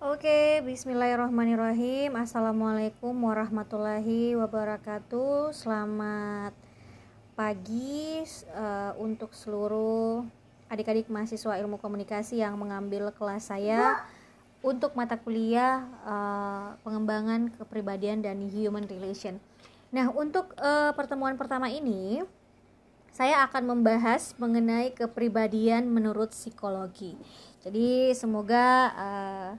[0.00, 2.16] Oke, bismillahirrahmanirrahim.
[2.16, 5.52] Assalamualaikum warahmatullahi wabarakatuh.
[5.52, 6.56] Selamat
[7.36, 10.24] pagi uh, untuk seluruh
[10.72, 14.00] adik-adik mahasiswa ilmu komunikasi yang mengambil kelas saya
[14.64, 19.36] untuk mata kuliah uh, pengembangan kepribadian dan human relation.
[19.92, 22.24] Nah, untuk uh, pertemuan pertama ini
[23.10, 27.18] saya akan membahas mengenai kepribadian menurut psikologi.
[27.60, 28.66] Jadi semoga
[28.96, 29.50] uh,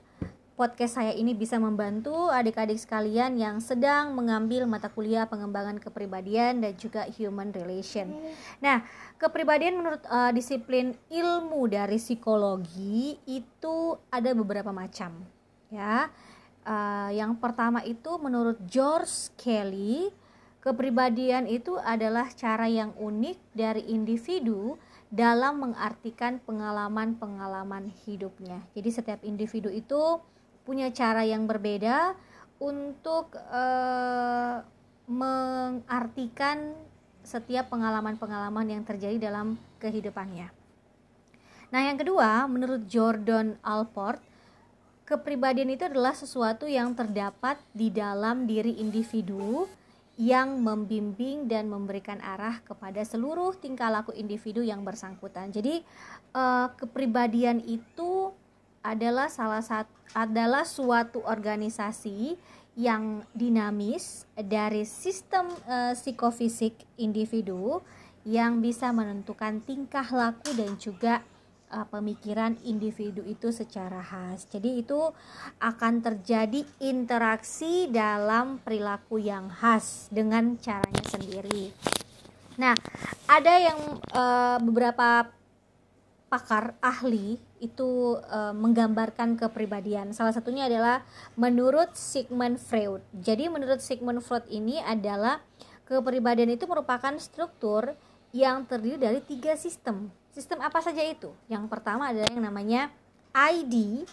[0.62, 6.78] podcast saya ini bisa membantu adik-adik sekalian yang sedang mengambil mata kuliah pengembangan kepribadian dan
[6.78, 8.14] juga human relation.
[8.62, 8.86] Nah,
[9.18, 15.18] kepribadian menurut uh, disiplin ilmu dari psikologi itu ada beberapa macam,
[15.74, 16.14] ya.
[16.62, 20.14] Uh, yang pertama itu menurut George Kelly
[20.62, 24.78] Kepribadian itu adalah cara yang unik dari individu
[25.10, 28.62] dalam mengartikan pengalaman-pengalaman hidupnya.
[28.78, 30.22] Jadi setiap individu itu
[30.62, 32.14] punya cara yang berbeda
[32.62, 34.62] untuk uh,
[35.10, 36.78] mengartikan
[37.26, 40.54] setiap pengalaman-pengalaman yang terjadi dalam kehidupannya.
[41.74, 44.22] Nah, yang kedua, menurut Jordan Alport,
[45.10, 49.66] kepribadian itu adalah sesuatu yang terdapat di dalam diri individu
[50.22, 55.50] yang membimbing dan memberikan arah kepada seluruh tingkah laku individu yang bersangkutan.
[55.50, 55.82] Jadi
[56.38, 58.30] uh, kepribadian itu
[58.86, 62.38] adalah salah satu adalah suatu organisasi
[62.78, 67.82] yang dinamis dari sistem uh, psikofisik individu
[68.22, 71.26] yang bisa menentukan tingkah laku dan juga
[71.72, 74.46] uh, pemikiran individu itu secara khas.
[74.52, 75.00] Jadi itu
[75.58, 81.72] akan terjadi interaksi dalam perilaku yang khas dengan caranya sendiri.
[82.60, 82.76] Nah,
[83.26, 83.80] ada yang
[84.12, 85.32] uh, beberapa
[86.32, 90.16] pakar ahli itu uh, menggambarkan kepribadian.
[90.16, 91.04] Salah satunya adalah
[91.36, 93.04] menurut Sigmund Freud.
[93.12, 95.44] Jadi menurut Sigmund Freud ini adalah
[95.84, 98.00] kepribadian itu merupakan struktur
[98.32, 101.36] yang terdiri dari tiga sistem Sistem apa saja itu?
[101.52, 102.88] Yang pertama adalah yang namanya
[103.36, 104.08] ID,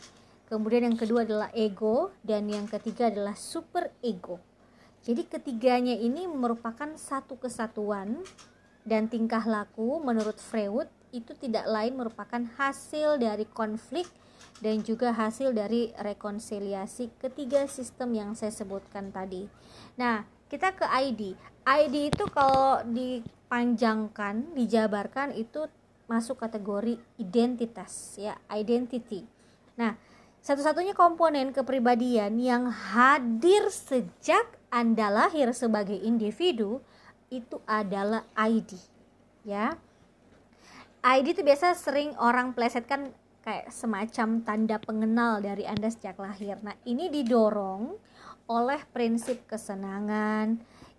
[0.51, 4.43] kemudian yang kedua adalah ego, dan yang ketiga adalah super ego.
[5.07, 8.19] Jadi ketiganya ini merupakan satu kesatuan
[8.83, 14.11] dan tingkah laku menurut Freud itu tidak lain merupakan hasil dari konflik
[14.59, 19.47] dan juga hasil dari rekonsiliasi ketiga sistem yang saya sebutkan tadi.
[19.95, 21.39] Nah, kita ke ID.
[21.63, 25.71] ID itu kalau dipanjangkan, dijabarkan itu
[26.09, 29.23] masuk kategori identitas ya identity.
[29.77, 29.95] Nah,
[30.41, 36.81] satu-satunya komponen kepribadian yang hadir sejak Anda lahir sebagai individu
[37.29, 38.75] itu adalah ID.
[39.45, 39.77] Ya.
[41.05, 43.13] ID itu biasa sering orang plesetkan
[43.45, 46.59] kayak semacam tanda pengenal dari Anda sejak lahir.
[46.65, 47.97] Nah, ini didorong
[48.49, 50.57] oleh prinsip kesenangan,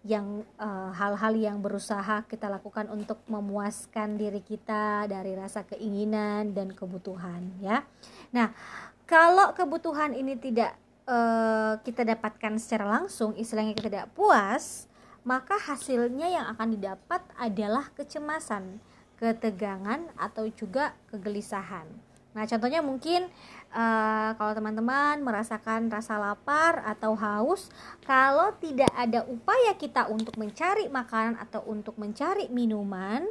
[0.07, 6.55] yang eh, hal-hal uh, yang berusaha kita lakukan untuk memuaskan diri kita dari rasa keinginan
[6.55, 7.83] dan kebutuhan ya.
[8.31, 8.55] Nah,
[9.03, 14.87] kalau kebutuhan ini tidak uh, kita dapatkan secara langsung, istilahnya kita tidak puas,
[15.27, 18.79] maka hasilnya yang akan didapat adalah kecemasan,
[19.19, 21.89] ketegangan atau juga kegelisahan.
[22.37, 23.27] Nah, contohnya mungkin
[23.73, 27.69] uh, kalau teman-teman merasakan rasa lapar atau haus,
[28.05, 33.25] kalau tidak ada upaya kita untuk mencari makanan atau untuk mencari minuman,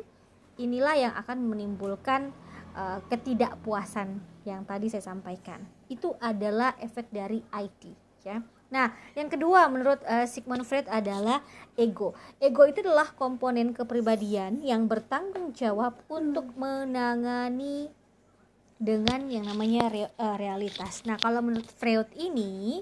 [0.58, 2.30] inilah yang akan menimbulkan
[2.74, 5.62] uh, ketidakpuasan yang tadi saya sampaikan.
[5.90, 7.82] Itu adalah efek dari IT,
[8.26, 8.42] ya.
[8.68, 11.40] Nah, yang kedua menurut uh, Sigmund Freud adalah
[11.72, 12.12] ego.
[12.36, 17.88] Ego itu adalah komponen kepribadian yang bertanggung jawab untuk menangani
[18.78, 21.02] dengan yang namanya re, uh, realitas.
[21.04, 22.80] Nah, kalau menurut Freud ini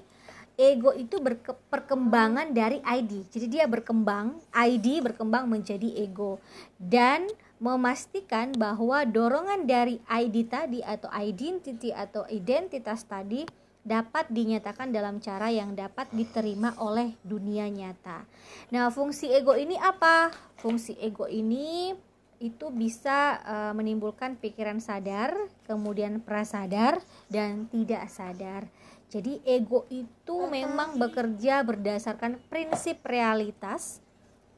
[0.57, 1.21] ego itu
[1.69, 3.29] perkembangan dari ID.
[3.29, 6.41] Jadi dia berkembang, ID berkembang menjadi ego
[6.81, 13.45] dan memastikan bahwa dorongan dari ID tadi atau identity atau identitas tadi
[13.87, 18.27] dapat dinyatakan dalam cara yang dapat diterima oleh dunia nyata.
[18.73, 20.33] Nah, fungsi ego ini apa?
[20.59, 21.95] Fungsi ego ini
[22.37, 25.33] itu bisa uh, menimbulkan pikiran sadar,
[25.65, 28.69] kemudian prasadar dan tidak sadar.
[29.07, 34.03] Jadi ego itu memang bekerja berdasarkan prinsip realitas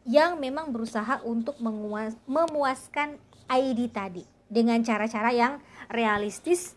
[0.09, 6.73] yang memang berusaha untuk menguas, memuaskan ID tadi dengan cara-cara yang realistis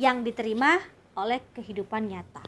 [0.00, 0.80] yang diterima
[1.12, 2.44] oleh kehidupan nyata.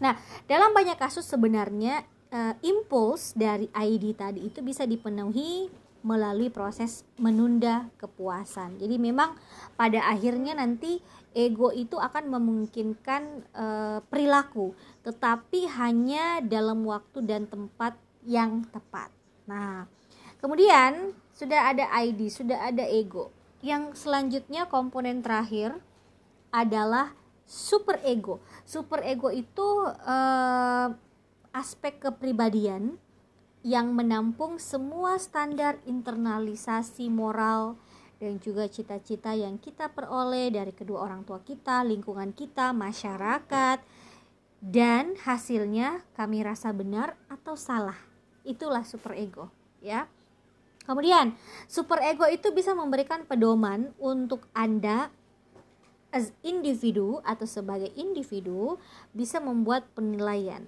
[0.00, 0.16] Nah,
[0.48, 5.68] dalam banyak kasus sebenarnya uh, impuls dari ID tadi itu bisa dipenuhi
[6.04, 8.76] melalui proses menunda kepuasan.
[8.76, 9.32] Jadi memang
[9.72, 11.00] pada akhirnya nanti
[11.32, 13.22] ego itu akan memungkinkan
[13.56, 13.66] e,
[14.12, 17.96] perilaku, tetapi hanya dalam waktu dan tempat
[18.28, 19.08] yang tepat.
[19.48, 19.88] Nah,
[20.44, 23.32] kemudian sudah ada ID, sudah ada ego.
[23.64, 25.80] Yang selanjutnya komponen terakhir
[26.52, 27.16] adalah
[27.48, 28.44] super ego.
[28.68, 30.16] Super ego itu e,
[31.56, 33.00] aspek kepribadian
[33.64, 37.80] yang menampung semua standar internalisasi moral
[38.20, 43.80] dan juga cita-cita yang kita peroleh dari kedua orang tua kita, lingkungan kita, masyarakat,
[44.60, 47.96] dan hasilnya kami rasa benar atau salah.
[48.44, 49.48] Itulah super ego,
[49.80, 50.12] ya.
[50.84, 51.32] Kemudian,
[51.64, 55.08] super ego itu bisa memberikan pedoman untuk Anda
[56.12, 58.76] as individu atau sebagai individu
[59.16, 60.62] bisa membuat penilaian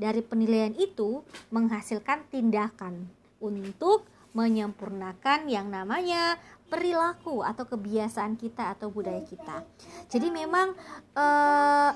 [0.00, 1.20] dari penilaian itu
[1.52, 3.04] menghasilkan tindakan
[3.36, 9.66] untuk menyempurnakan yang namanya perilaku atau kebiasaan kita atau budaya kita.
[10.06, 10.70] Jadi memang
[11.18, 11.90] uh,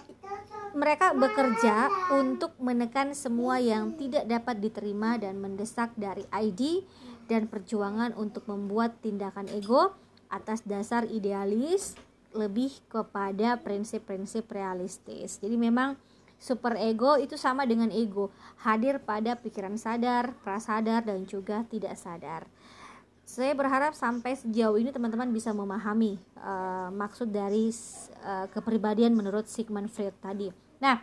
[0.75, 1.87] mereka bekerja
[2.19, 6.83] untuk menekan semua yang tidak dapat diterima dan mendesak dari ID
[7.31, 9.95] dan perjuangan untuk membuat tindakan ego
[10.27, 11.95] atas dasar idealis
[12.35, 15.39] lebih kepada prinsip-prinsip realistis.
[15.39, 15.95] Jadi memang
[16.39, 18.29] Super ego itu sama dengan ego,
[18.61, 22.45] hadir pada pikiran sadar, prasadar, dan juga tidak sadar.
[23.25, 27.73] Saya berharap sampai sejauh ini teman-teman bisa memahami uh, maksud dari
[28.21, 30.53] uh, kepribadian menurut Sigmund Freud tadi.
[30.85, 31.01] Nah,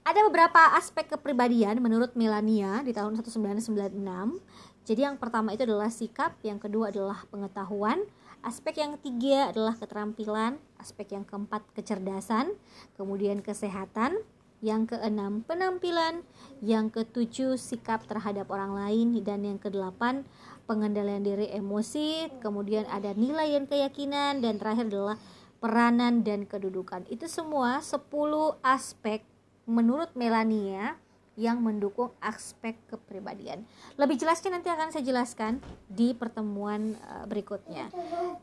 [0.00, 4.00] ada beberapa aspek kepribadian menurut Melania di tahun 1996.
[4.86, 8.00] Jadi yang pertama itu adalah sikap, yang kedua adalah pengetahuan,
[8.40, 12.56] Aspek yang ketiga adalah keterampilan, aspek yang keempat kecerdasan,
[12.96, 14.16] kemudian kesehatan,
[14.64, 16.24] yang keenam penampilan,
[16.64, 19.12] yang ketujuh sikap terhadap orang lain.
[19.20, 20.24] Dan yang kedelapan
[20.64, 24.40] pengendalian diri emosi, kemudian ada nilai dan keyakinan.
[24.40, 25.16] Dan terakhir adalah
[25.60, 27.04] peranan dan kedudukan.
[27.12, 28.00] Itu semua 10
[28.64, 29.20] aspek
[29.68, 30.96] menurut Melania
[31.38, 33.62] yang mendukung aspek kepribadian.
[33.94, 37.88] Lebih jelasnya nanti akan saya jelaskan di pertemuan uh, berikutnya.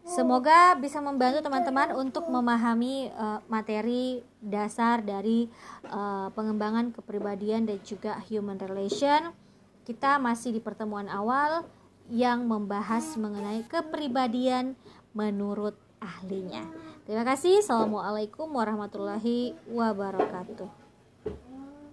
[0.08, 5.52] Semoga bisa membantu teman-teman untuk memahami uh, materi dasar dari
[5.92, 9.36] uh, pengembangan kepribadian dan juga human relation.
[9.84, 11.68] Kita masih di pertemuan awal
[12.08, 14.80] yang membahas mengenai kepribadian
[15.12, 16.64] menurut ahlinya.
[17.08, 17.64] Terima kasih.
[17.64, 20.87] Assalamualaikum warahmatullahi wabarakatuh.